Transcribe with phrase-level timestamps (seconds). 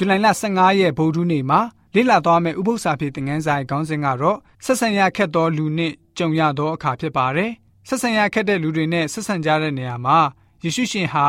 [0.00, 1.60] ဇူလိုင်လ15ရက်ဗုဒ္ဓနေ့မှာ
[1.94, 7.50] လေ့လာသွားမယ့်ဥပုသ္စာဖြစ်တဲ့ငန်းဆိုင်ခေါင်းစဉ်ကတော့ဆက်ဆံရခက်သောလူနှင့်ကြုံရသောအခါဖြစ်ပါတယ်။
[7.88, 10.18] ဆက်ဆံရခက်တဲ့လူတွေနဲ့ဆက်ဆံကြတဲ့နေရာမှာ
[10.62, 11.26] ယေရှုရှင်ဟာ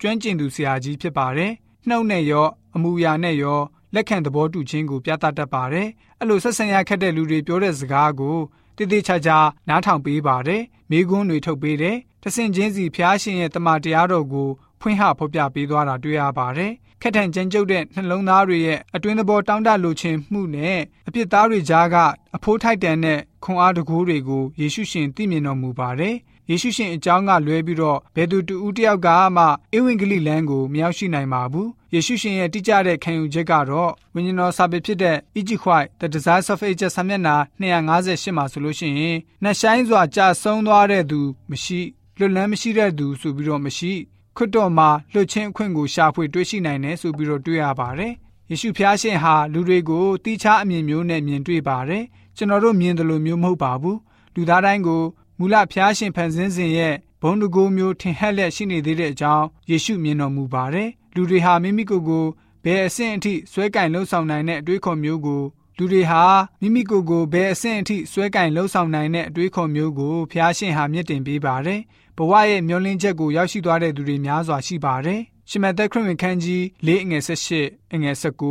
[0.00, 1.52] ကျွမ်းကျင်သူဆရာကြီးဖြစ်ပါတယ်။
[1.88, 3.60] နှုတ်နဲ့ရောအမူအရာနဲ့ရော
[3.94, 8.38] လက်ခံသဘောတူခြင်းကိုပြသတတ်ပါတယ်။အဲ့လိုဆက်ဆံရခက်တဲ့လူတွေပြောတဲ့စကားကို
[8.76, 14.48] တည်တည်ချာချာနားထောင်ပေးပါတယ်။မိကွန်းတွေထုတ်ပေးတယ်။တဆင်ချင်းစီဖျားရှင်ရဲ့တမန်တရားတော်ကို
[14.80, 21.96] ဖွင့်ဟဖော်ပြပေးသွားတာတွေ့ရပါတယ်။ ခက်ထန်ကြမ်းကြုတ်တဲ့နှလုံးသားတွေရဲ့အတွင်းသဘောတောင်းတလိုချင်မှုနဲ့အပြစ်သားတွေကြားက
[22.36, 26.14] အဖိုးထိုက်တန်တဲ့ခွန်အားတကူတွေကိုယေရှုရှင်သိမြင်တော်မူပါတယ်။
[26.50, 29.44] ယေရှုရှင်အကြောင်းကလွဲပြီးတော့ဘယ်သူတူဦးတယောက်ကမှ
[29.76, 41.80] ဧဝံဂေလိလမ်းကိုမရောက်ရှိနိုင်ပါဘူး။ယေရှုရှင်ရဲ့တိကျတဲ့ခံယူချက်ကတော့ဝိညာဉ်တော်စာပေဖြစ်တဲ့ Egypt White The Desires of Ages စာမျက်နှာ258မှာဆိုလို့ရှိရင်နှဆိုင်စွာကြာဆုံးသွားတဲ့သူမရှိ
[42.18, 43.92] လွတ်လန်းမရှိတဲ့သူဆိုပြီးတော့မရှိ
[44.36, 48.12] ခွတ်တော်မှာလွတ်ချင်းအခွင့်ကိုရှာဖွေတွေ့ရှိနိုင်တယ်ဆိုပြီးတော့တွေ့ရပါတယ်။
[48.50, 52.04] ယေရှုဖျားရှင်ဟာလူတွေကိုတီးခြားအမြင်မျိုးနဲ့မြင်တွေ့ပါတယ်။
[52.36, 53.96] ကျွန်တော်တို့မြင်တယ်လို့မျိုးမဟုတ်ပါဘူး။
[54.34, 55.02] လူသားတိုင်းကို
[55.38, 62.24] မူလဖျားရှင်ဖန်ဆင်းစဉ်ရဲ့ဘုံတကူမျိုးထင်ဟပ်လျက်ရှိနေသေးတဲ့အကြောင်းယေရှုမြင်တော်မူပါတယ်။လူတွေဟာမိမိကိုယ်ကို
[62.64, 65.42] ဘယ်အဆင့်အထိဆွဲကင်လှုပ်ဆောင်နိုင်တဲ့အတွေးခေါ်မျိုးကို
[65.82, 66.24] လူတွေဟာ
[66.60, 71.80] မိမိကိုယ်ကိုဘယ်အဆင့်အထိဆွဲကင်လှုပ်ဆောင်နိုင်တဲ့အတွေးခေါ်မျိုးကိုဖျားရှင်ဟာမြင့်တင်ပေးပါတယ်။
[72.16, 77.60] ဘဝရဲ့မျောလင်းချက်ကိုရောက်ရှိသွားတဲ့သူတွေများစွာရှိပါတယ်။ရှမသက်ခရစ်ဝင်ခန်းကြီး၄အငယ်၁၈
[77.94, 78.42] အငယ်၁၉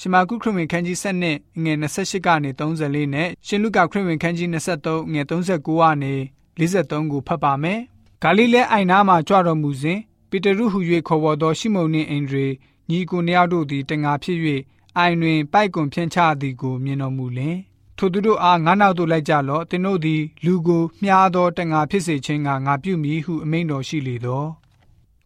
[0.00, 6.14] ရှမာကုခရစ်ဝင်ခန်းကြီး7နဲ့ငွေ28ကနေ34နဲ့ရှင်လုကာခရစ်ဝင်ခန်းကြီး23ငွေ39ကနေ
[6.58, 7.80] 43ကိုဖတ်ပါမယ်။
[8.22, 12.48] ဂါလိလဲအိုင်နာမှာကြွတော်မူစဉ်ပေတရုဟု၍ခေါ်ဝေါ်သောရှိမုန်နှင့်အင်ဒရေ
[12.90, 14.38] ညီကိုနှစ်ယောက်တို့သည်တငါဖြစ်၍
[14.96, 17.56] အိုင်တွင်ပိုက်ကွန်ဖြန့်ချသည်ကိုမြင်တော်မူလင်
[17.98, 24.44] ထိုသူတို့အားငါးနောက်သို့လိုက်ကြလော့သင်တို့သည်လူကိုမြားသောတငါဖြစ်စေခြင်းကငါပြုမိဟုအမိန်တော်ရှိလေသော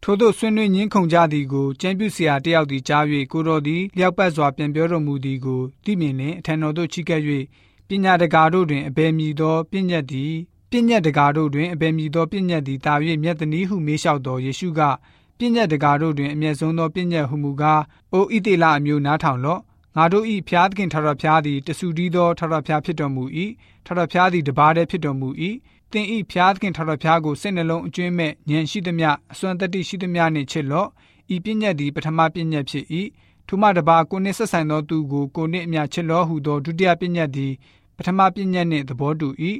[0.03, 7.21] ထို့သောဆွေးနွေးညင်းခုန်ကြသည်ကိုကျမ်းပြုဆရာတယောက်သည်ကြား၍ကိုတော်သည်လျောက်ပတ်စွာပြန်ပြောတော်မူသည်ကိုသိမြင်လင်အထံတော်သို့ချီးကပ်၍
[7.87, 10.33] ပညာတကာတို့တွင်အဘယ်မည်သောပညတ်သည်
[10.71, 12.93] ပညတ်တကာတို့တွင်အဘယ်မည်သောပညတ်သည်တာ၍
[13.23, 14.81] မြတ်တနည်းဟုမေးလျှောက်တော်ယေရှုက
[15.37, 17.81] ပညတ်တကာတို့တွင်အမျက်ဆုံးသောပညတ်ဟုမူကား
[18.13, 19.61] အိုဣတိလအမျိုးနားထောင်လော့
[19.95, 23.23] ငါတို့ဤဖျားသခင်ထထဖျားသည်တဆူတီးသောထထဖျားဖြစ်တော်မူ၏
[23.85, 25.29] ထထဖျားသည်တပါးတည်းဖြစ်တော်မူ၏
[25.91, 30.89] သင်ဤဖျားသခင်ထထဖျားကိုစိတ်နှလုံးအကျွင်းမဲ့ဉာဏ်ရှိသမျှအစွမ်းတတ္တိရှိသမျှနှင့်ချစ်လော့
[31.35, 32.85] ဤပညတ်သည်ပထမပညတ်ဖြစ်၏
[33.47, 37.53] ထိုမှတပါကိုနှင့်ဆက်ဆိုင်သောသူကိုကိုနှင့်အမျှချစ်လော့ဟုသောဒုတိယပညတ်သည်
[37.97, 39.27] ပထမပညတ်နှင့်သဘောတူ၏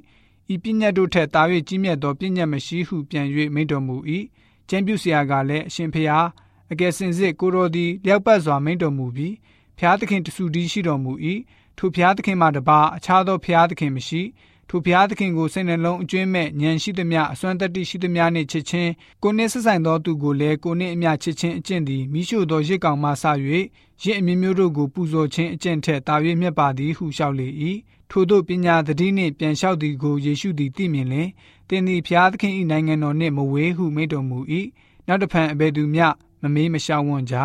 [0.54, 3.96] ဤပညတ်တို့ထက်တာ၍ကြီးမြတ်သောပညတ်မရှိဟုပြန်၍မိန့်တော်မူ၏
[4.70, 6.28] ကျမ်းပြုဆရာကလည်းအရှင်ဖျား
[6.72, 9.36] အကယ်စင်စစ်ကိုတော်သည်လျောက်ပတ်စွာမိန့်တော်မူပြီး
[9.80, 11.12] ဖျားသခင်တဆူတည်းရှိတော်မူ၏
[11.78, 14.22] ထိုဖျားသခင်မှတပါအခြားသောဖျားသခင်မရှိ
[14.70, 18.92] ထိုဖျားသခင်ကိုစိတ်နှလုံးအကျွင်းမဲ့ဉာဏ်ရှိသမျှအစွမ်းတတ္တိရှိသမျှနှင့်ချစ်ခြင်း
[19.24, 23.24] ကိုနှင့်ဆက်ဆိုင်သောသူကိုလည်းကိုနှင့်အမျှချစ်ခြင်းအကျင့်သည်မိရှုသောရစ်ကောင်မှဆ၍
[24.04, 27.48] ရစ်အမျိုးမျိုးတို့ကိုပူဇော်ခြင်းအကျင့်ထက်တာ၍မြတ်ပါသည်ဟုလျှောက်လေ၏
[28.16, 31.30] ထို့သောပညာသတိနှင့်ပြန်လျှောက်သည်ကိုယေရှုသည်သိမြင်လင်
[31.70, 34.40] တင်းသည်ဖျားသခင်၏နိုင်ငံတော်နှင့်မဝေးဟုမိန့်တော်မူ၏
[35.08, 36.06] နောက်တဖန်အဘယ်သူမျှ
[36.42, 37.36] မမေးမလျှောက်ဝံ့ကြ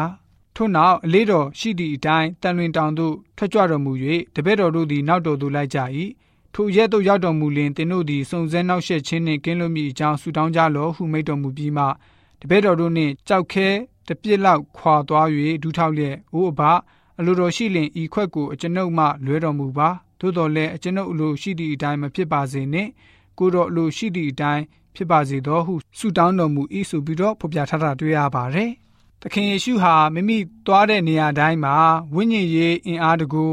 [0.56, 3.92] ထို့နောက်အလေးတော်ရှိသည့်အတိုင်းတန်လွင်တောင်သို့ထွက်ကြွတော်မူ၍
[4.34, 5.78] တပည့်တော်တို့သည်နောက်တော်သို့လိုက်ကြ၏
[6.54, 11.84] ထိုရက်သို့ရောက်တော်မူလျင်သင်တို့သည်စုံစမ်းနောက်ဆက်ခြင်းနှင့်ကင်းလွတ်မိအကြောင်းဆုတောင်းကြလော့ဟုမိန့်တော်မူပြီးမှ
[12.40, 13.68] တပည့်တော်တို့နှင့်ကြောက်ခဲ
[14.08, 15.28] တပြစ်လောက်ခွာသွား၍
[15.62, 16.60] ဒူးထောက်လျက်အိုးအဘ
[17.18, 19.88] အလိုတော်ရှိလျင်ဤခွက်ကိုအကျွန်ုပ်မှလွဲတော်မူပါ
[20.20, 22.90] သို့တော်လည်းအကျွန်ုပ်အလိုရှိသည့်အတိုင်းမဖြစ်ပါစေနှင့်
[23.38, 24.64] ကိုတော်အလိုရှိသည့်အတိုင်း
[24.94, 28.70] ဖြစ်ပါစေသောဟုဆုတောင်းတော်မူ၏ဆိုပြီးတော့ဖော်ပြထားတာတွေ့ရပါတယ်။
[29.22, 31.74] သခင်ယေရှုဟာမိမိသွားတဲ့နေရာတိုင်းမှာ
[32.14, 33.44] ဝိညာဉ်ရေးအင်အားတကူ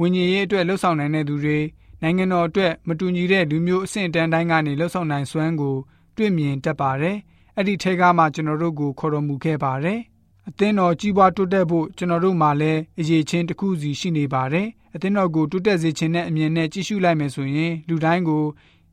[0.00, 1.58] ဝိညာဉ်ရေးအတွက်လှုပ်ဆောင်နိုင်တဲ့သူတွေ
[2.02, 5.76] နိုင်ငံတော်အတွက်မတူညီတဲ့လူမျိုးအဆင့်အတန်းတိုင်းကနေလှုပ်ဆောင်နိုင်စွမ်းကို
[6.16, 7.16] တွေ့မြင်တတ်ပါတယ်။
[7.56, 10.00] အဲ့ဒီထဲကမှကျွန်တော်တို့ကိုခေါ်တော်မူခဲ့ပါတယ်။
[10.48, 18.44] အသင်းတော်ကြီးပွားတိုးတက်ဖို့ကျွန်တော်တို့မှာလည်းအရေးချင်းတစ်ခုစီရှိနေပါတယ်။အသင်းတော်ကိုတိုးတက်စေခြင်းနဲ့အမြင်နဲ့ကြည့်ရှုလိုက်မယ်ဆိုရင်လူတိုင်းကို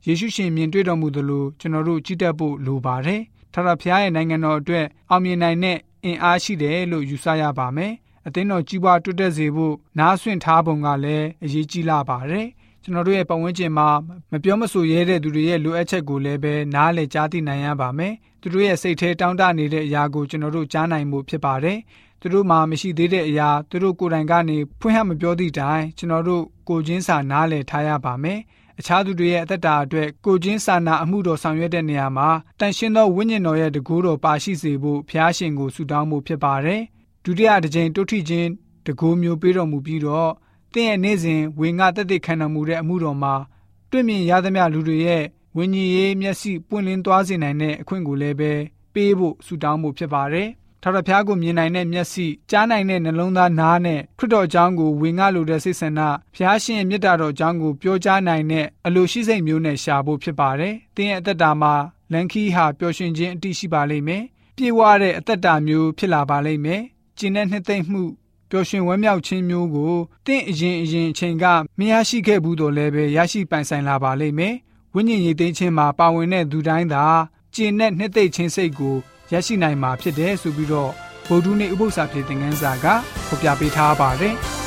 [0.06, 3.22] ယေရှုရှင်မြင်တွေ့တော်မူသလိုကျွန်တော်တို့ကြည်တက်ဖို့လိုပါတယ်။
[3.54, 7.94] ထာဝရဘုရားရဲ့နိုင်ငံတော်အတွက်အောင်မြင်နိုင်တဲ့အင်အားရှိတယ်လို့ယူဆရပါမယ်။
[8.28, 12.48] အသင်းတော်ကြီးပွားတိုးတက်စေဖို့နားဆွင့်ထားပုံကလည်းအရေးကြီးလာပါတယ်။
[12.84, 13.88] ကျွန်တော်တို့ရဲ့ပတ်ဝန်းကျင်မှာ
[14.31, 21.77] မပြောမဆိုရဲတဲ့သူတွေရဲ့လိုအပ်ချက်ကိုလည်းပဲနားလည်ကြားသိနိုင်ရပါမယ်။ သူတို့ရဲ့စိတ်ထဲတောင်းတနေတဲ့အရာကိုကျွန်တော်တို့ကြားနိုင်မှုဖြစ်ပါတယ်။
[22.21, 28.39] သူတို့မှာမရှိသေးတဲ့အရာသူတို့ကိုယ်တိုင်ကနေဖွင့်ဟမပြောသည့်တိုင်ကျွန်တော်တို့ကိုချင်းစာနားလည်ထားရပါမယ်။
[28.80, 36.81] အခြားသူတွေရဲ့အသက်တာအတွက်ကိုချင်းစာနာအမှုတော်ဆောင်ရွက်တဲ့နေရာမှာတန်ရှင်းသောဝိညာဉ်တော်ရဲ့တကူတော်ပါရှိစေဖို့ဖျားရှင်ကိုဆုတောင်းမှုဖြစ်ပါတယ်။
[37.24, 38.50] ဒုတိယတစ်ကြိမ်တုထိချင်း
[38.85, 40.31] တကူမျိုးပေးတော်မူပြီးတော့
[40.74, 43.33] တင့်ရဲ့နေ့စဉ်ဝေငါတက်တဲ့ခံတော်မူတဲ့အမှုတော်မှာ
[43.92, 45.24] တွေ့မြင်ရသမျှလူတွေရဲ့
[45.57, 48.51] ဝိညာဉ်ရေးမျက်စိပွင့်လင်းသွားစေနိုင်တဲ့အခွင့်ကိုလည်းပဲ
[48.94, 50.50] ပေးဖို့ဆုတောင်းမှုဖြစ်ပါတယ်။
[50.84, 56.01] ထာဝရဘုရားကိုမြင်နိုင်တဲ့မျက်စိကြားနိုင်တဲ့နှလုံးသားနားနဲ့ခရစ်တော်အကြောင်းကိုဝင်ငှလိုတဲ့စိတ်ဆန္ဒ
[56.36, 61.74] ဘုရားရှင်ရဲ့မေတ္တာတော်အကြောင်းကိုပြောကြားနိုင်တဲ့အလိုရှိစိတ်မျိုးနဲ့ရှာဖို့ဖြစ်ပါတယ်။သင်ရဲ့အသက်တာမှာ
[62.12, 64.24] လန်ခီဟာပျော်ရွှင်ခြင်းအတိရှိပါလိမ့်မယ်။
[64.57, 66.81] ပြေဝတဲ့အသက်တာမျိုးဖြစ်လာပါလိမ့်မယ်။
[67.18, 68.04] ကျင့်တဲ့နှစ်သိမ့်မှု
[68.50, 69.94] ပျော်ရွှင်ဝမ်းမြောက်ခြင်းမျိုးကို
[70.28, 71.45] တင့်အရင်အရင်အချိန်က
[71.80, 74.56] မရရှိခဲ့ဘူးတော့လည်းပဲရရှိပိုင်ဆိုင်လာပါလိမ့်မယ်။
[74.95, 77.06] ဝိညာဉ်ရေးသိမ်းခြင်းမှာပါဝင်တဲ့သူတိုင်းသာ
[77.56, 78.95] ကျင့်တဲ့နှစ်သိမ့်ခြင်းစိတ်ကို
[79.31, 80.91] ရရှိနိုင်မှာဖြစ်တယ်ဆိုပြီးတော့
[81.27, 82.86] ဗုဒ္ဓနေ့ဥပုသ္စာပြေသင်ခန်းစာက
[83.27, 84.36] ဖော်ပြပေးထားပါတယ်။